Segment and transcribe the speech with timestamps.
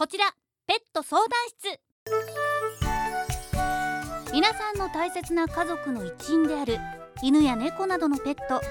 [0.00, 0.24] こちら
[0.66, 1.78] ペット相談室。
[4.32, 6.78] 皆さんの大切な家族の一員である
[7.22, 8.62] 犬や猫などのペット。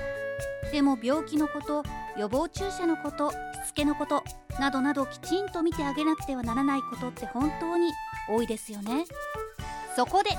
[0.72, 1.84] でも病気のこと
[2.18, 3.36] 予防注射のことし
[3.68, 4.24] つけのこと
[4.60, 7.92] などなどきちんと見てあげなくてはならないことって本当に
[8.28, 9.06] 多いですよね。
[9.96, 10.32] そこで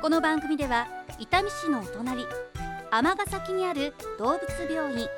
[0.00, 0.86] この番組では
[1.18, 2.24] 伊丹市のお隣
[2.92, 5.08] 尼崎にある動物病院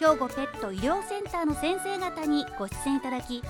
[0.00, 3.40] 兵庫ペット医療センターの先生方にご出演いただき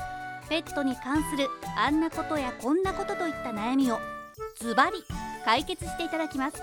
[0.49, 3.99] ペットに関するあんなことやこんなことといった悩みを
[4.61, 5.05] ズバリ
[5.45, 6.63] 解決していただきます。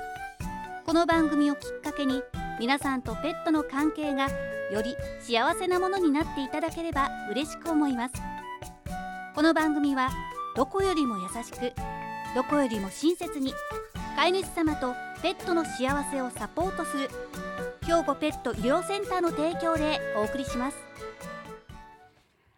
[0.85, 2.23] この番組をきっかけに
[2.59, 4.27] 皆さんとペットの関係が
[4.71, 8.15] より幸せなものになっていただければ嬉しく思います。
[9.35, 10.09] この番組は
[10.55, 11.73] どこよりも優しく
[12.35, 13.53] どこよりも親切に
[14.15, 17.09] 飼い主様とペットの幸せをサポートする
[17.85, 20.77] 兵庫ペット医療センターの提供でお送りします。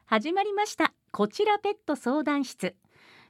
[0.05, 0.92] 始まりました。
[1.15, 2.75] こちらペット相談室。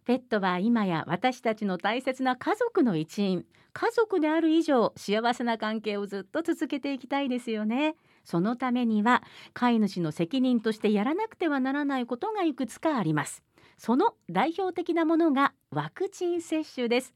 [0.06, 3.46] ペットは今や私たちの大切な家族の一員。
[3.74, 7.96] 家族である以上幸せな関係をずっと続けていきたいですよね。
[8.24, 9.22] そのためには
[9.54, 13.44] 飼い主の責任としてやらなくてはならないことがいくつかあります。
[13.78, 17.14] その代表的なものがワクチン接種です。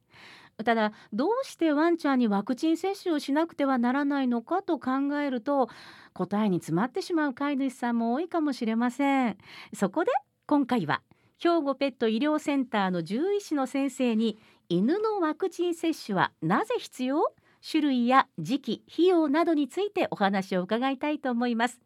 [0.65, 5.69] ただどうしてワンちゃんにワクチン接種をしなくてはならないのかと考えると
[6.11, 9.37] 答えに詰まってしまう飼い主さんも多いかもしれません。
[9.73, 10.11] そこで
[10.49, 11.01] 今回は
[11.39, 14.37] 兵庫ペット医療センターの獣医師の先生に
[14.69, 17.33] 犬のワクチン接種はなぜ必要？
[17.69, 21.81] 種類や時期費用などについてお話を伺いたいと思います。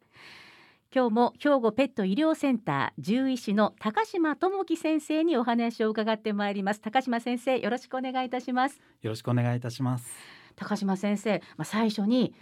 [0.94, 6.80] 今日も兵庫ペット医療センター獣医師の高島智樹先生にお話を伺ってまいります。
[6.80, 8.80] 高島先生よろしくお願いいたします。
[9.00, 10.06] よろしくお願いいたします。
[10.54, 12.32] 高島先生まあ、最初に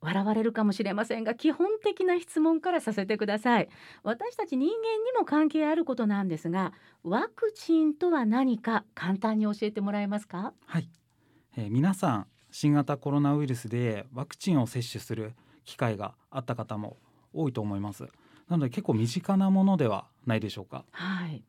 [0.00, 3.68] 笑われるかもしれませんが基本的な質問からさせてください。
[4.02, 10.54] 私たち人間にも関係あることなんですがワクチンとは何か簡単に教えてもらえますか？
[10.64, 10.88] はい、
[11.56, 15.34] えー、皆さん新型コロナウイルスでワクチンを接種する
[15.64, 16.96] 機会があった方も
[17.32, 18.08] 多いと思います。
[18.48, 20.84] なので結構身近なものではないでしょうか。
[20.90, 21.44] はい、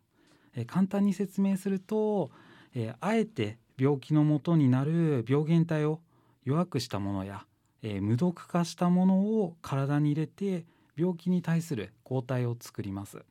[0.56, 2.30] えー、簡単に説明すると、
[2.76, 6.02] えー、あえて病気のもとになる病原体を
[6.44, 7.46] 弱くしたものや
[7.84, 10.66] えー、無毒化したものを体に入れて
[10.96, 13.24] 病気に対する抗体を作ります。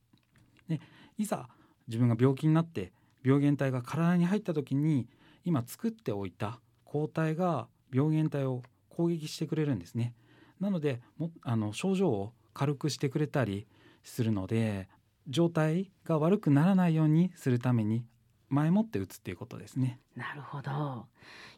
[0.68, 0.80] で
[1.18, 1.48] いざ
[1.88, 5.08] 自分が病気になって病原体が体に入った時に
[5.44, 10.14] 今作っておいた抗体が病原体を攻撃してくれるんですね。
[10.60, 13.66] なのでもあの症状を軽くしてくれたり
[14.02, 14.88] するので
[15.28, 18.04] 状態が悪くならないようにするために
[18.50, 19.98] 前もって打つっていうことですね。
[20.14, 21.06] なるほど。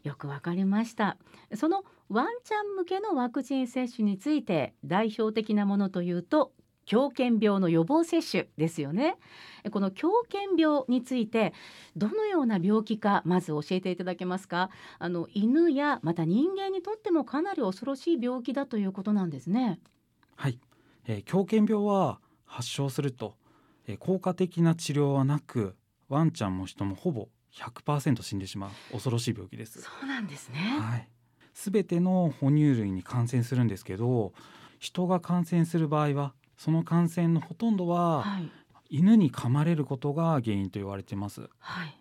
[0.03, 1.17] よくわかりました。
[1.55, 6.53] そのワンちゃん向けのワクチン接種について代表的なものというと
[6.85, 9.15] 狂犬病の予防接種ですよね。
[9.71, 11.53] この狂犬病について
[11.95, 14.69] どのような病気かまず教えていただけますか？
[14.99, 19.79] あの犬やまた人間にとってもかなり恐ろしい病気だということなんですね。
[20.35, 20.59] はい、
[21.05, 23.37] えー、狂犬病は発症すると、
[23.87, 25.77] えー、効果的な治療はなく
[26.13, 29.81] ワンちゃんも人もほぼ100%死んでしまう恐ろしい病気です。
[29.81, 30.77] そうなんですね。
[30.79, 31.09] はい。
[31.53, 34.33] すべての哺乳類に感染するんですけど、
[34.79, 38.49] 人が感染する場合はその感染のほとんどは、はい、
[38.89, 41.49] 犬に噛まれることが原因と言われてます。
[41.59, 41.95] はい。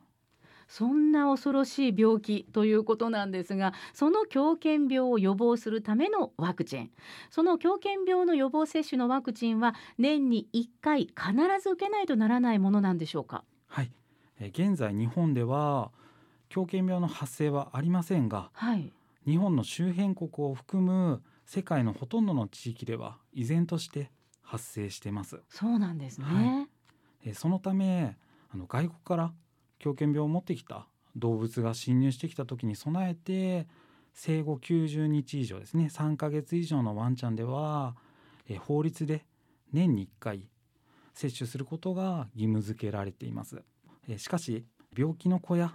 [0.68, 6.90] そんな恐ろしい病気ということなんですがその狂犬病を予防するためのワクチン
[7.28, 11.14] その狂犬病の予防接種のワクチンは年に1回必
[11.62, 13.44] ず受けないとならないものなんでしょうか？
[13.66, 13.92] はい
[14.48, 15.90] 現在日本では
[16.48, 18.92] 狂犬病の発生はありませんが、はい、
[19.26, 24.10] 日本の周辺国を含む世界のほとんどの地域では依然として
[24.42, 25.40] 発生しています。
[25.48, 26.68] そうなんですね。
[27.24, 28.16] はい、そのため
[28.52, 29.32] あの外国から
[29.78, 30.86] 狂犬病を持ってきた
[31.16, 33.66] 動物が侵入してきた時に備えて
[34.14, 37.96] 生後90日以上ですね3ヶ月以上のワンちゃんでは
[38.48, 39.24] え法律で
[39.72, 40.48] 年に1回
[41.14, 43.62] 接種することが義務付けられています。
[44.08, 44.66] えしかし
[44.96, 45.74] 病気の子や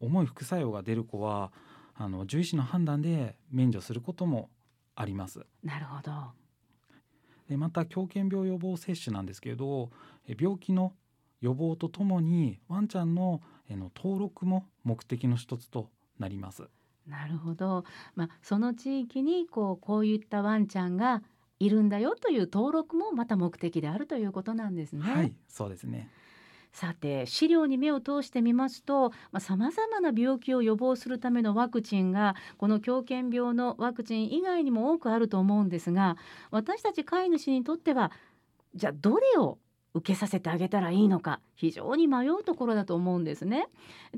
[0.00, 1.52] 重い副作用が出る子は
[1.94, 4.50] あの獣医師の判断で免除することも
[4.94, 5.46] あります。
[5.62, 6.12] なるほど
[7.48, 9.90] でまた狂犬病予防接種なんですけれど
[10.38, 10.92] 病気の
[11.40, 13.40] 予防とともにワンちゃんの
[13.70, 16.68] の登録も目的の一つとなります。
[17.06, 17.84] なるほど、
[18.14, 21.22] まあ、その地域にこうこういったワンちゃんが
[21.58, 25.02] いるんだよという登録もまた目的であるということなんですね。
[25.02, 26.10] はい、そうですね。
[26.72, 36.16] さて資料に目を通してみますとさまざ、まな病気を予防するためのワクチンがこの狂犬病のワクチン以外にも多くあると思うんですが
[36.50, 38.12] 私たち飼い主にとっては
[38.74, 39.58] じゃあどれを
[39.94, 43.66] 受けさせてあげたらいいのか非常に迷うところだと思うんですね。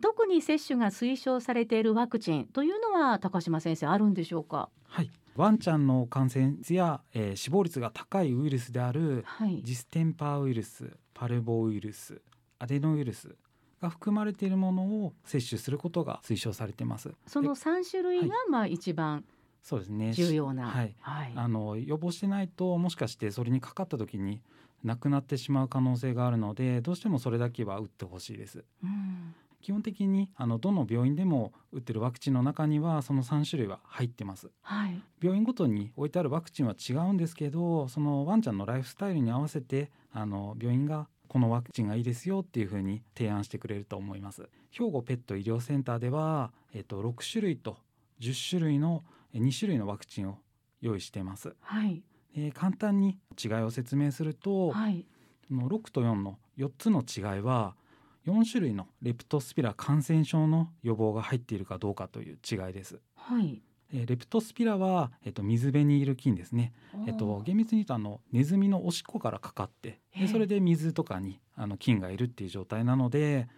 [0.03, 4.69] 特に接種が推奨されているワクチンというのは高島先生あるんでしょうか？
[4.89, 5.11] はい。
[5.37, 9.63] ワンちゃんの感染率や、えー死亡率が高いウイルスであるはい。
[9.63, 12.21] ジステンパーウイルスパルボウイルス
[12.61, 13.35] アデノウイルス
[13.83, 17.13] が含まれているものを接種することが推奨されています。
[17.27, 19.25] その3種類がまあ一番
[19.63, 20.13] そうですね。
[20.13, 20.95] 重要な、はい。
[21.01, 21.33] はい。
[21.35, 24.41] あの予防してないともしかしてそれにかかった時に
[24.85, 28.65] 亡くなってしまう可能性があるのでどうしてもそれだけは打ってほしいです。
[28.83, 29.35] うん。
[29.61, 34.51] 基本的にあのどの病院でも打ってるワクチンの中にはその3種類は入ってます。
[34.63, 35.03] はい。
[35.23, 44.49] 病院ごとに置いてあるワクチンは違うんですけどそのワンちゃんのライフスタイルに合わせてあの病院がこのワクチンがいいですよっていうふうに提案してくれると思います。
[44.73, 47.77] 兵庫ペット医療センターでは、えっと、6種類と
[48.19, 50.39] 10種類のえ2種類のワクチンを
[50.81, 51.55] 用意しています。
[51.61, 52.03] はい。
[52.35, 55.07] えー簡単に違いを説明すると、はい。
[55.49, 57.77] この6と4の4つの違いは
[58.27, 63.01] 4種類のレプトスピラ感染症の予防が入っているかどうかという違いです。
[63.15, 63.63] はい
[63.93, 66.73] えーレプトスピラは、えっと、水辺にいる菌ですね、
[67.07, 73.49] えっと、厳密に言うとあのネズミのおしっこからかかってでそれで水とかにあの菌がいるっていう状態なので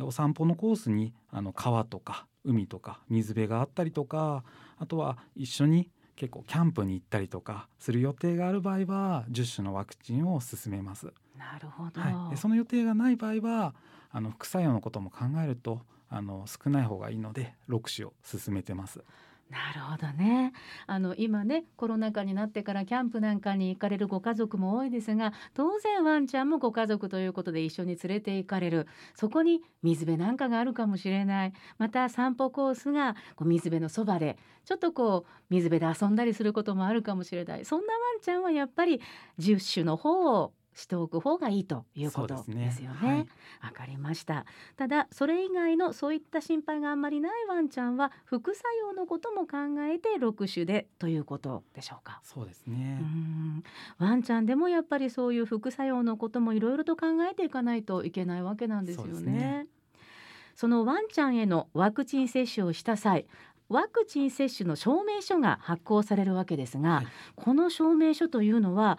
[0.00, 4.44] お散歩のコースにあの川とか海とか水辺があったりとか
[4.78, 11.12] あとは一緒に結構キャンプに行ったりとかする予定がある場合は10種のワクチンを勧めます。
[11.36, 13.74] なるほど、はい、でその予定がない場合は
[14.10, 19.04] あの副作用のことも考えるとあの少ない方がいいので6種を勧めてます。
[19.50, 20.52] なるほどね。
[20.86, 28.86] あの今ねコロナ禍になってからキャンプなんかに行かれるご家族も多いですが当然ワンちゃんもご家族ということで一緒に連れて行かれる。
[29.14, 31.52] そこに水辺なんかがあるかもしれない。
[31.78, 34.36] また散歩コースがこう水辺のそばで
[34.66, 37.64] ちょっとこう水辺で遊んだりすることもあるかもしれない。
[37.64, 39.00] そんなワンちゃんはやっぱり
[39.38, 42.96] 10種の方をしておく方がいいということですよね。
[43.08, 43.26] はい
[43.60, 44.46] わかりました
[44.76, 49.56] ただそれ以外のそういった心配があんまりないワンちゃんは副作用のことも考
[49.92, 52.20] えて6種でということでしょうか。
[52.22, 52.98] そうですうね。
[52.98, 53.64] ん
[53.98, 59.66] ワンちゃんでもやっぱりそういう副作用のこともいろいろと考えていかないといけないわけなんですよね。
[60.54, 63.26] そのワンちゃんへのワクチン接種をした際
[63.68, 68.98] ワクチン接種の証明書が発行されるわけですが、はいこの証明書というのは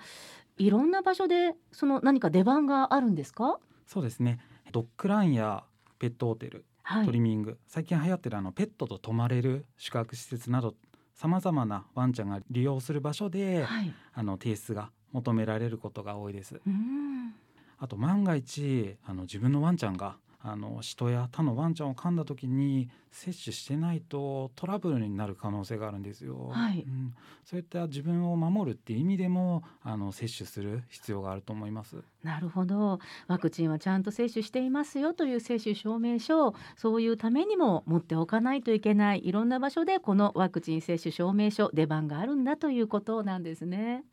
[0.59, 3.59] いろんな場所でその何か出番があるんですか？
[3.87, 4.39] そうですね。
[4.71, 5.63] ドッグランや
[5.97, 10.75] ペットホテル、はいトリミング、最近流行ってるあのペットと泊まれる宿泊施設など
[11.15, 13.93] さまざまなワンちゃんが利用する場所で、はい。
[14.13, 16.61] あの提出が求められることが多いです。
[16.65, 17.33] うん。
[17.77, 26.49] あと万が一あの自分のワンちゃんがあの人や他のワンちゃんを噛んだ時に接種してないとトラブルになる可能性があるんですよ。
[26.51, 27.13] はいうん、
[27.43, 31.97] そういった自分を守るっていう意味でもあの接種する必要があると思います。
[32.23, 32.99] なるほど。
[33.27, 44.05] ワクチンはちゃんと接種していますよという接種証明書をそういうためにも持っておかないといけないいろんな場所でこのワクチン接種証明書出番があるんだということなんですね。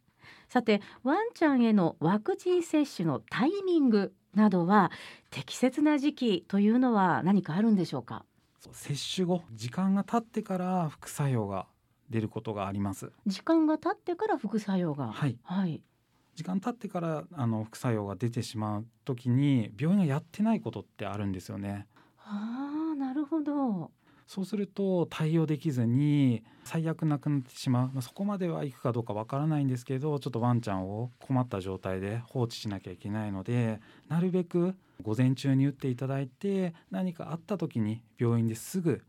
[0.49, 4.91] さてワンちゃんへのワクチン接種のタイミングなどは
[5.31, 8.25] 適切な時期というのは何かあるんでしょうか？
[8.73, 11.67] 接種後時間が経ってから副作用が
[12.11, 13.11] 出ることがあります。
[13.27, 15.09] 時間が経ってから副作用が？
[15.09, 15.83] はい、はい。
[16.35, 21.87] 時間経ってからあの副作用が出てしまう時に病院がやってないことってあるんですよね。
[22.19, 23.91] ああ、なるほど。
[24.27, 39.03] そうすると対応できずに最悪なくなってしまう、まあ、そこまではいくかどうかわからないんですけどちょっとワンちゃんを困った状態で放置しなきゃいけないのでなるべく午前中に打っていただいて何かあった時に病院ですぐ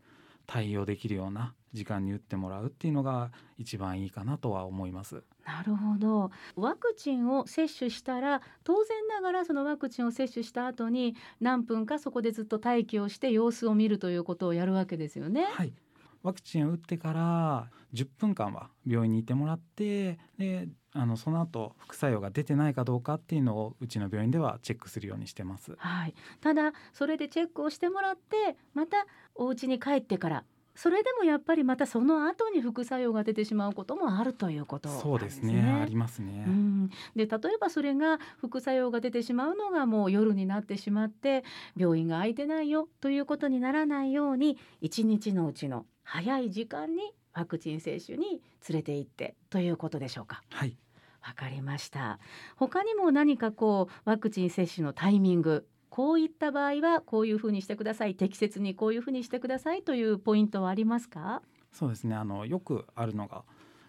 [0.46, 5.22] 対応できるような時間に打ってもらうっていうのが一番いいかなとは思います。
[5.44, 15.44] なるほどワクチンを接種したら当然ながらそのワクチンを接種した後に何分かそこでずっと待機をして様子を見るということをやるわけですよね。
[15.44, 15.72] はい
[16.22, 25.76] ワクチンを打ってから10分間は病院にいてもらってであのその後副作用が出てないかどうかっていうのをうちの病院ではチェックするようにしてます。
[25.78, 30.44] はい、ただそれでチェックをしてもらってまたお家に帰ってから
[30.78, 35.10] それでもやっぱりまたその後に副作用が出てしまうこともあるということなんですね。
[35.10, 36.44] そうですねありますね。
[36.46, 37.28] うん、で例え
[37.60, 41.42] ばそれが副作用が出てしまうのがもう夜になってしまって
[41.76, 50.44] 病院が空いてないよということにならないように一日のうちの早い時間にワクチン接種に連れて行ってということでしょうか。
[50.50, 50.78] はい
[51.26, 52.20] わかりました。
[52.54, 55.66] 他にも何かこうワクチン接種のタイミング
[55.98, 58.14] こういった場合はこういうふうにしてください。
[58.14, 61.42] 適切にこういうふうにしてくださいというポイントはありますか？
[61.72, 62.14] そうですね。
[62.14, 63.42] あのよくあるのが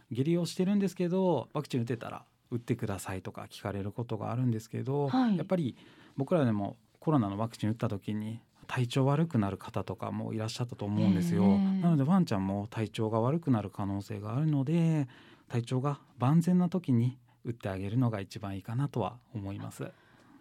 [0.09, 5.37] 下痢をしてるんですけどワクチン打てたら打ってくださいとか聞かれることがあるんですけど、はい。
[5.37, 5.77] やっぱり
[6.17, 11.43] 僕らでもコロナのワクチン打った時に体調悪くなる方とかもいらっしゃったと思うんですよ。
[11.43, 11.57] へえ。
[11.83, 15.07] なのでワンちゃんも体調が悪くなる可能性があるので
[15.47, 19.91] 体調が万全な時に打ってあげるのが一番いいかなとは思います。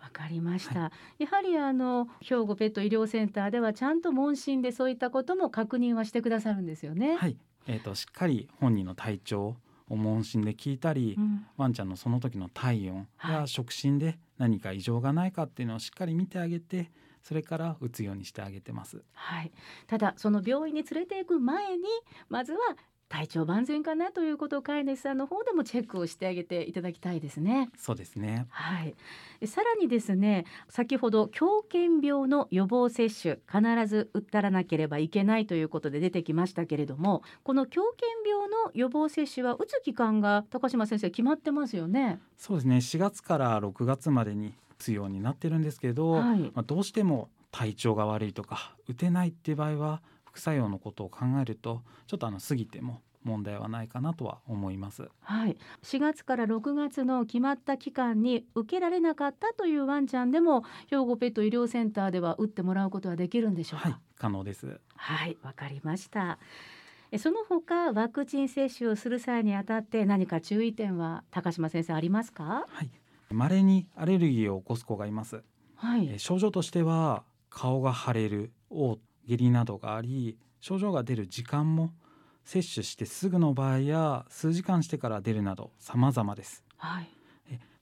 [0.09, 7.17] わかりました、やはりあの兵庫ペット医療センターではちゃんと問診でそういったことも確認はしてくださるんですよね。
[7.17, 7.37] はい、
[7.67, 9.57] えー、としっかり本人の体調
[9.91, 11.47] を問診で聞いたり、うん。
[11.57, 13.35] ワンちゃんのその時の体温はい。
[13.43, 16.91] や触診で何か異常がないかっていうのをしっかり見てあげて
[17.23, 19.03] それから打つようにしてあげてます。
[19.13, 19.53] はい、
[19.87, 21.85] ただその病院に連れて行く前に
[22.29, 22.59] まずは
[23.09, 27.71] 体調万全かなということを飼い主さんの方でもチェックをしてあげていただきたいですね。
[27.77, 28.47] そうですね。
[28.51, 28.95] はい、
[29.41, 42.21] えさらにですね先ほど狂犬病の予防接種必ず打ったらなければいけないということで出てきましたけれどもこの狂犬病の予防接種は打つ期間が高島先生決まってますよね。
[42.37, 42.77] そうですね。
[42.77, 50.03] 4月から6月までに打つようになってるんですけど、はいまあ、どうしても体調が悪いとか打てないっていう場合は
[50.39, 55.09] 副作用のことを考えるとちょっとあの過ぎても問題はないかなとは思います。
[55.21, 63.89] はい、4月から6月の決まった期間に受けられなかったというワンちゃんでも兵庫ペット医療センターでは打ってもらうことはできるんでしょうか？
[63.89, 64.81] はい、可能です。
[64.95, 66.39] はい、わかりました。
[67.11, 72.65] えその他ワクチン接種をする際にあたって何か注意点は高島先生ありますか？
[72.69, 72.91] はい。
[73.31, 75.43] 稀にアレルギーを起こす子がいます。
[75.75, 76.19] はいえー。
[76.19, 81.93] 症状としては顔が腫れる嘔下痢などがあり症状が出る時間も
[82.45, 87.11] 接種してすぐの場合や数時間してから出るなど様々ですはい。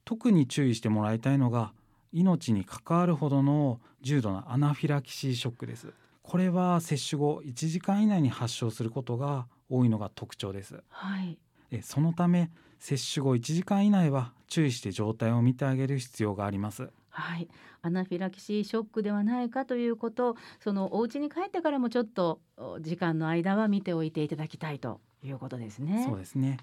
[0.04, 1.72] 特に注意してもらいたいのが
[2.12, 11.38] 命に関わるほどの重度なアナフィラキシーショックですこれは接種後1時間以内に発症することが多いのが特徴ですはい。
[11.70, 17.48] えそのため接種後1時間以内は注意して状態を見てあげる必要がありますはい。
[17.80, 22.40] アナフィラキシーショックではないかということ、そのお家に帰ってからもちょっと
[22.80, 26.04] 時間の間は見ておいていただきたいということですね。
[26.06, 26.58] そうですね。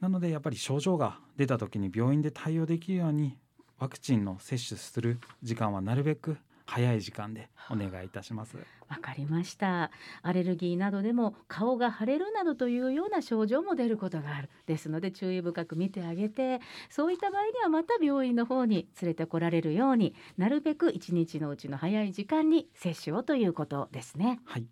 [0.00, 3.38] なのでやっぱり症状が出た時に病院で対応できるように
[3.78, 8.58] ワクチンの接種する時間はなるべく早い時間でお願いいたします。
[8.88, 9.90] わかりました。
[10.22, 14.50] アレルギーなどでも顔が腫れるなどというような症状も出ることがある。
[14.66, 24.40] ですので注意深く見てあげて、そういった場合にはまた病院の方に連れてこられるように、なるべく一日のうちの早い時間に接種をということですね。
[24.44, 24.66] はい。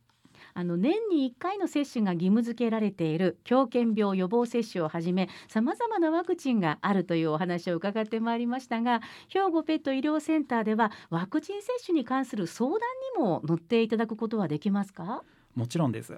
[0.56, 12.78] あの年に1回の接種が義務付けられている狂犬病予防接種をはじめさまざまなワクチンがあるというお話を伺ってまいりましたが兵庫ペット医療センターではワクチン接種に関する相談
[13.18, 15.22] にも乗っていただくことはできますか？
[15.56, 16.16] もちろんです。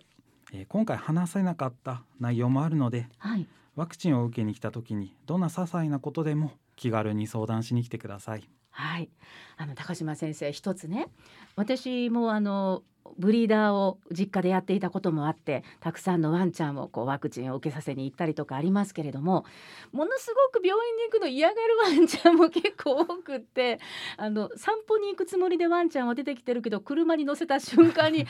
[0.53, 8.49] えー今回話せなかった内容もあるのではいワクチンを受けに来た時にどんな些細なことでも気軽に相談しに来てください。
[8.77, 9.09] はい、
[9.57, 11.09] あの高島先生一つね
[11.57, 12.83] 私もあの
[13.19, 19.47] ブリーダーを実家でやっていたこともあってたくさんのワンちゃんをこうワクチンを受けさせに行ったりとかありますけれども
[19.93, 23.81] ものすごく病院に行くの嫌がるワンちゃんも結構多くって
[24.19, 28.29] あの散歩に行くつもりでワンちゃんは出てきてるけど車に乗せた瞬間に うーんっ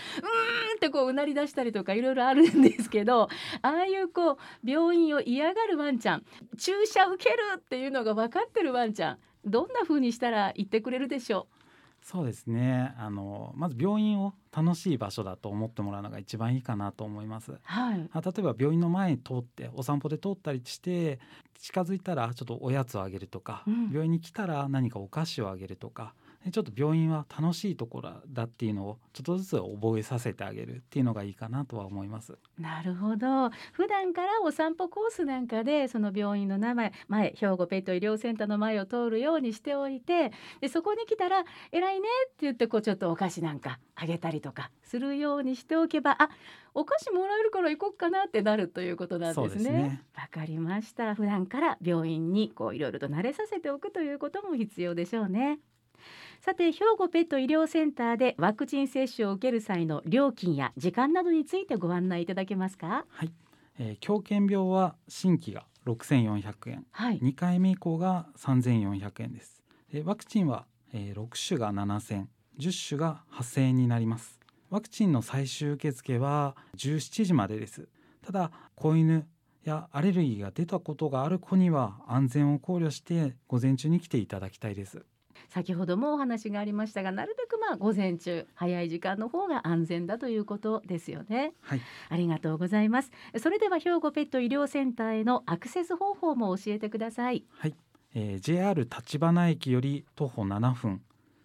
[0.78, 3.28] てこううなり出したりとかいろいろあるんですけど
[3.62, 6.24] ああいうこう病院を嫌がるワンちゃん
[6.56, 11.48] 注射受けるっていうのが分かってるワンちゃんどんな風にしたら言ってくれるでしょ
[12.02, 12.94] そうですね。
[12.98, 17.52] あのまず病院を楽しい場所だと思ってもらうのが一番いいかなと思います。
[17.52, 17.60] う。
[17.64, 18.08] はい。
[18.12, 21.18] あ例えば病院の前に通ってお散歩で通ったりして
[21.58, 32.38] 近づいたらちょっとおやつをあげるとか、うん病院に来たら何かお菓子をあげるとかでちょっと病院は楽しいところだっていうのをちょっとずつ覚えさせてあげるっていうのがいいかなとは思います。
[32.58, 33.50] なるほど。
[33.72, 46.28] 普段からお散歩コースなんかでその病院の名前、前兵庫ペット医療センターの前を通るようにしておいて、でそこに来たら偉いねって言ってこうちょっとお菓子なんかあげたりとかするようにしておけば、あ、
[46.74, 49.48] お菓子もらえるから行こっかなってなるということなんですね。
[49.50, 50.02] ですね。
[50.14, 51.14] わかりました。
[51.14, 55.58] 普段から病院にこういろいろと慣れさせておくということも必要でしょうね。
[56.40, 63.04] さて兵庫ペット医療センターでワクチン接種を受ける際の料金や時間などについてご案内いただけますか？
[63.08, 63.32] はい、
[63.78, 67.18] えー狂犬病は新規が6400円、はい。
[67.20, 69.62] 2回目以降が3400円です。
[69.92, 72.26] でワクチンは、えー6種が7000、
[72.58, 74.38] 10種が8000円になります。
[74.70, 77.88] ワクチンの最終受付は17時までです。
[78.22, 79.26] ただ子犬
[79.64, 85.04] やアレルギーが出たことがある子には安全を考慮して午前中に来ていただきたいです。
[85.48, 91.52] 先ほどもお話がありましたがなるべくまあ午前中早い時間の方が安全だということですよね。
[91.62, 91.80] はい。
[92.08, 93.10] ありがとうございます。
[93.38, 97.44] それでは兵庫ペット医療センターへのアクセス方法も教えてください。
[97.58, 97.74] はい、
[98.14, 101.02] えー JR 立花駅より徒歩7分。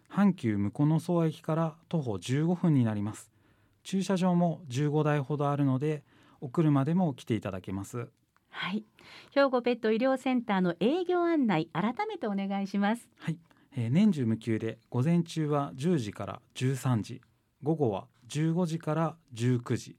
[0.10, 3.31] 阪急向曽駅から徒歩15分になります。
[3.84, 6.03] 駐車場も15台ほどあるので
[6.41, 8.10] お車でも来ていただけます。
[8.50, 8.84] はい。
[9.34, 13.08] 兵庫ペット医療センターの営業案内改めてお願いします。
[13.17, 13.38] はい、
[13.75, 17.21] えー年中無休で午前中は10時から13時
[17.63, 19.95] 午後は15時から19時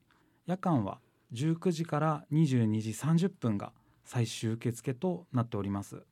[0.47, 0.99] 夜間は
[1.33, 3.73] 19時から22時30分が
[4.05, 6.03] 最終受付となっております。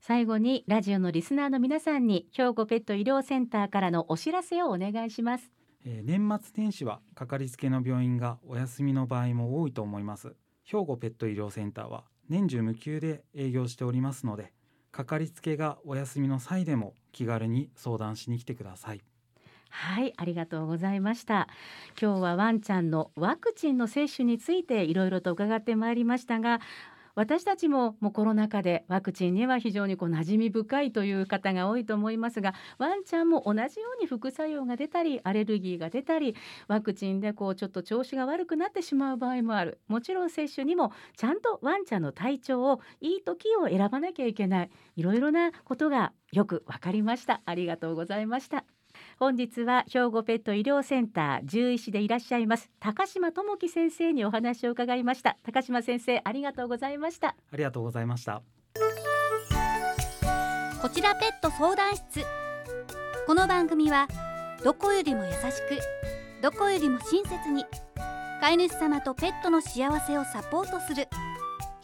[0.00, 5.50] 最後にラジオのリスナーの皆さんに兵庫ペット医療センターからのお知らせをお願いします。
[5.84, 10.34] えー年末年始はかかりつけの病院がお休みの場合も多いと思います。
[10.64, 14.52] 兵庫ペット医療センターは年中無休で営業しておりますので
[14.92, 19.00] かかりつけがお休みの際でも気軽に相談しに来てください
[19.70, 21.46] はい、ありがとうございました。
[22.00, 26.60] 今日はワンちゃんのワクチンの接種についていろいろと伺ってまいりましたが、
[27.18, 36.36] 私たちももうコロナ禍でワクチンには非常にこう馴染み深いという方が多いと思いますが、ワンちゃんも同じように副作用が出たり、アレルギーが出たり、
[36.68, 39.80] ワクチンでこうちょっと調子が悪くなってしまう場合もある。
[39.88, 44.70] もちろん接種にもちゃんとワンちゃんの体調をいい時を選ばなきゃいけない。
[44.94, 47.42] いろいろなことがよくわかりました。
[47.46, 48.77] ありがとうございました。
[49.18, 55.36] 本日は兵庫ペット医療センター獣医師でいらっしゃいます高島智樹先生にお話を伺いました。
[55.42, 57.34] 高島先生ありがとうございました。
[57.52, 58.42] ありがとうございました。
[60.80, 62.24] こちらペット相談室。
[63.26, 64.06] この番組は
[64.62, 65.80] どこよりも優しく
[66.40, 67.64] どこよりも親切に
[68.40, 71.08] 飼い主様とペットの幸せをサポートする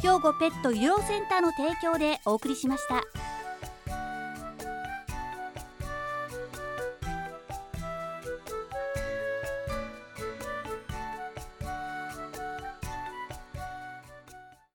[0.01, 3.24] 兵庫ペット医療センターの提供でお送りしました。